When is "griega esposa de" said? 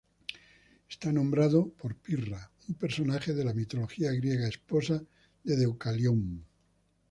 4.11-5.55